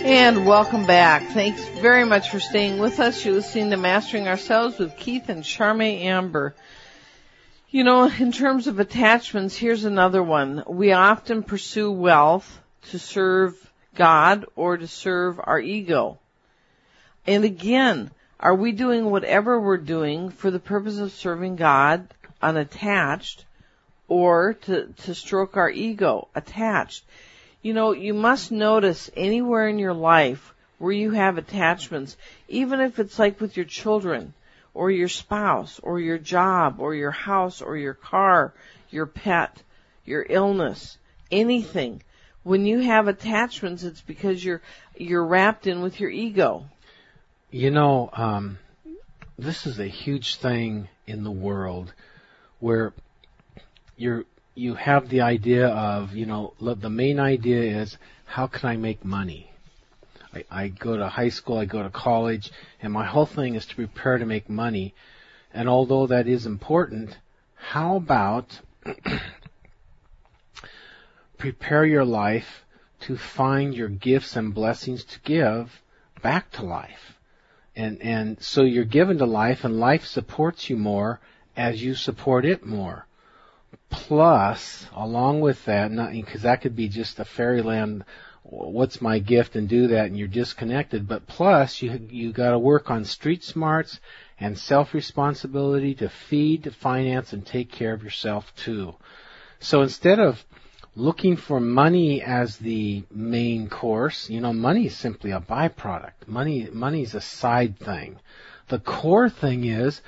[0.00, 1.32] And welcome back.
[1.32, 3.24] Thanks very much for staying with us.
[3.24, 6.54] You're listening to Mastering Ourselves with Keith and Charme Amber.
[7.68, 10.62] You know, in terms of attachments, here's another one.
[10.68, 13.54] We often pursue wealth to serve
[13.96, 16.18] God or to serve our ego.
[17.26, 22.06] And again, are we doing whatever we're doing for the purpose of serving God
[22.40, 23.44] unattached
[24.06, 27.04] or to, to stroke our ego attached?
[27.62, 32.16] You know, you must notice anywhere in your life where you have attachments,
[32.48, 34.32] even if it's like with your children
[34.74, 38.52] or your spouse or your job or your house or your car,
[38.90, 39.60] your pet,
[40.04, 40.96] your illness,
[41.30, 42.02] anything.
[42.44, 44.62] When you have attachments, it's because you're,
[44.96, 46.64] you're wrapped in with your ego.
[47.50, 48.58] You know, um,
[49.36, 51.92] this is a huge thing in the world
[52.60, 52.92] where
[53.96, 54.24] you're
[54.58, 59.04] you have the idea of you know the main idea is how can I make
[59.04, 59.50] money.
[60.34, 62.50] I, I go to high school, I go to college,
[62.82, 64.94] and my whole thing is to prepare to make money.
[65.54, 67.16] And although that is important,
[67.54, 68.60] how about
[71.38, 72.64] prepare your life
[73.00, 75.80] to find your gifts and blessings to give
[76.22, 77.18] back to life?
[77.78, 81.20] and and so you're given to life and life supports you more
[81.56, 83.06] as you support it more
[83.90, 88.04] plus along with that not because that could be just a fairyland
[88.42, 92.58] what's my gift and do that and you're disconnected but plus you you got to
[92.58, 94.00] work on street smarts
[94.40, 98.94] and self responsibility to feed to finance and take care of yourself too
[99.60, 100.44] so instead of
[100.98, 106.26] looking for money as the main course, you know, money is simply a byproduct.
[106.26, 108.18] Money, money is a side thing.
[108.66, 110.02] The core thing is,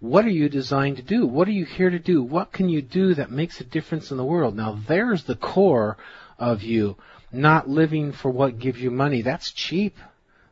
[0.00, 1.26] what are you designed to do?
[1.26, 2.22] What are you here to do?
[2.22, 4.54] What can you do that makes a difference in the world?
[4.56, 5.96] Now there's the core
[6.38, 6.96] of you,
[7.32, 9.22] not living for what gives you money.
[9.22, 9.96] That's cheap.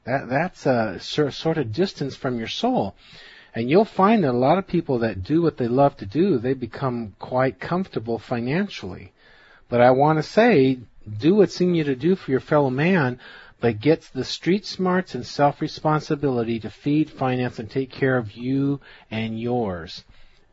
[0.06, 2.94] That, that's a sort of distance from your soul.
[3.54, 6.38] And you'll find that a lot of people that do what they love to do,
[6.38, 9.12] they become quite comfortable financially.
[9.68, 10.78] But I want to say,
[11.18, 13.18] do what's in you to do for your fellow man,
[13.60, 18.80] but gets the street smarts and self-responsibility to feed, finance, and take care of you
[19.10, 20.04] and yours.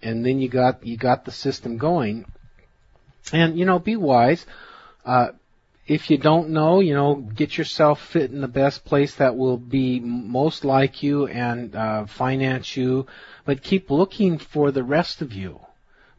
[0.02, 2.26] And then you got, you got the system going.
[3.32, 4.46] And, you know, be wise.
[5.06, 5.30] Uh,
[5.88, 9.58] if you don't know, you know, get yourself fit in the best place that will
[9.58, 13.08] be most like you and uh, finance you,
[13.46, 15.62] but keep looking for the rest of you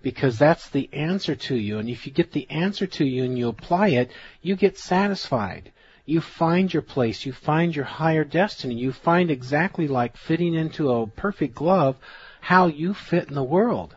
[0.03, 1.79] because that's the answer to you.
[1.79, 4.11] And if you get the answer to you and you apply it,
[4.41, 5.71] you get satisfied.
[6.09, 7.27] You find your place.
[7.27, 8.77] You find your higher destiny.
[8.77, 11.97] You find exactly like fitting into a perfect glove
[12.41, 13.95] how you fit in the world.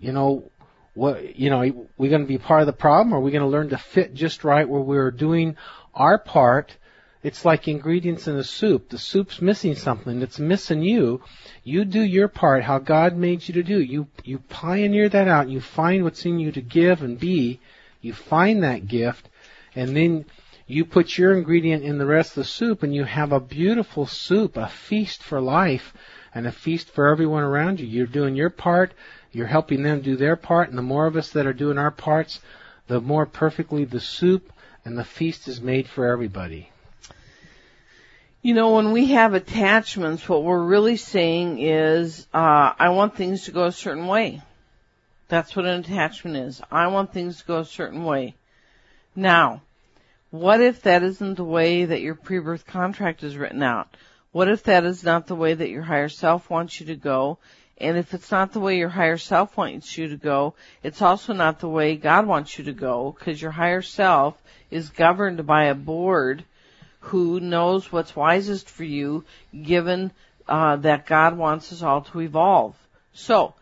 [0.00, 0.50] You know,
[0.94, 3.44] what, you know, we're going to be part of the problem or are we going
[3.44, 5.56] to learn to fit just right where we're doing
[5.94, 6.76] our part
[7.22, 8.88] it's like ingredients in a soup.
[8.88, 10.22] The soup's missing something.
[10.22, 11.22] It's missing you.
[11.62, 13.80] You do your part, how God made you to do.
[13.80, 15.48] You you pioneer that out.
[15.48, 17.60] You find what's in you to give and be.
[18.00, 19.28] You find that gift,
[19.76, 20.24] and then
[20.72, 24.06] you put your ingredient in the rest of the soup, and you have a beautiful
[24.06, 25.92] soup, a feast for life,
[26.34, 27.86] and a feast for everyone around you.
[27.86, 28.92] You're doing your part.
[29.32, 31.90] You're helping them do their part, and the more of us that are doing our
[31.90, 32.40] parts,
[32.86, 34.52] the more perfectly the soup
[34.84, 36.70] and the feast is made for everybody.
[38.40, 43.44] You know, when we have attachments, what we're really saying is, uh, I want things
[43.44, 44.42] to go a certain way.
[45.28, 46.60] That's what an attachment is.
[46.70, 48.34] I want things to go a certain way.
[49.14, 49.62] Now,
[50.32, 53.94] what if that isn't the way that your pre-birth contract is written out?
[54.32, 57.36] What if that is not the way that your higher self wants you to go?
[57.76, 61.34] And if it's not the way your higher self wants you to go, it's also
[61.34, 65.64] not the way God wants you to go because your higher self is governed by
[65.64, 66.44] a board
[67.00, 69.26] who knows what's wisest for you
[69.62, 70.12] given
[70.48, 72.74] uh, that God wants us all to evolve.
[73.12, 73.52] So,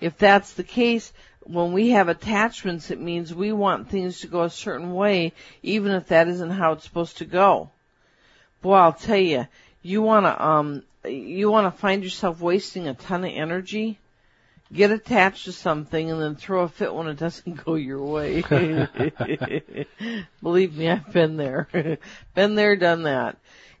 [0.00, 1.12] if that's the case,
[1.44, 5.92] when we have attachments, it means we want things to go a certain way, even
[5.92, 7.70] if that isn't how it's supposed to go.
[8.62, 9.46] Boy, I'll tell you,
[9.82, 13.98] you wanna, um, you wanna find yourself wasting a ton of energy,
[14.72, 18.42] get attached to something and then throw a fit when it doesn't go your way.
[20.42, 21.68] Believe me, I've been there.
[22.34, 23.38] been there, done that.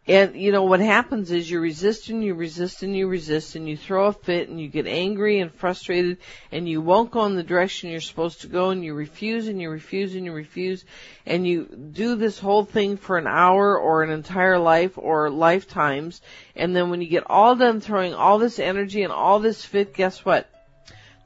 [0.08, 3.68] And you know what happens is you resist and you resist and you resist and
[3.68, 6.18] you throw a fit and you get angry and frustrated
[6.50, 9.60] and you won't go in the direction you're supposed to go and you refuse and
[9.60, 10.84] you refuse and you refuse
[11.26, 16.22] and you do this whole thing for an hour or an entire life or lifetimes
[16.56, 19.94] and then when you get all done throwing all this energy and all this fit,
[19.94, 20.50] guess what?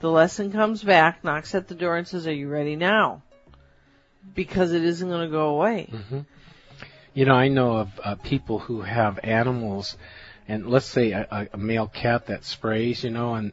[0.01, 3.23] The lesson comes back, knocks at the door and says, are you ready now?
[4.35, 5.89] Because it isn't going to go away.
[5.91, 6.21] Mm-hmm.
[7.15, 9.97] You know, I know of uh, people who have animals,
[10.49, 13.53] and let's say a, a male cat that sprays, you know, and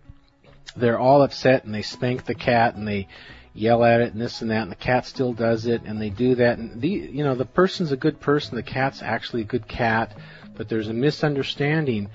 [0.75, 3.07] they're all upset and they spank the cat and they
[3.53, 6.09] yell at it and this and that, and the cat still does it, and they
[6.09, 9.45] do that, and the, you know, the person's a good person, the cat's actually a
[9.45, 10.17] good cat,
[10.55, 12.09] but there's a misunderstanding,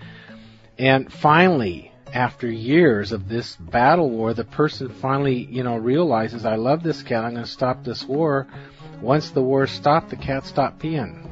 [0.79, 6.57] and finally, after years of this battle war, the person finally, you know, realizes, I
[6.57, 8.47] love this cat, I'm going to stop this war.
[9.03, 11.26] Once the war stopped, the cat stopped peeing.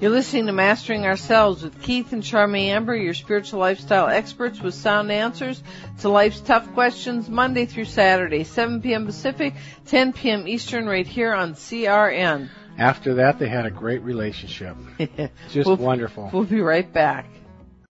[0.00, 4.74] You're listening to Mastering Ourselves with Keith and Charmy Amber, your spiritual lifestyle experts with
[4.74, 5.62] sound answers
[6.00, 9.06] to life's tough questions, Monday through Saturday, 7 p.m.
[9.06, 9.54] Pacific,
[9.86, 10.48] 10 p.m.
[10.48, 12.50] Eastern, right here on CRN.
[12.76, 14.76] After that, they had a great relationship.
[15.50, 16.28] Just we'll, wonderful.
[16.32, 17.26] We'll be right back.